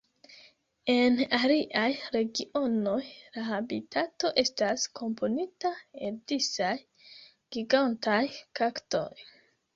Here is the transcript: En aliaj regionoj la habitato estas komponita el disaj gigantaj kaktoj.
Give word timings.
En 0.91 1.17
aliaj 1.39 1.91
regionoj 2.15 2.95
la 3.35 3.43
habitato 3.49 4.33
estas 4.45 4.87
komponita 5.01 5.75
el 6.09 6.19
disaj 6.33 6.73
gigantaj 7.59 8.21
kaktoj. 8.63 9.07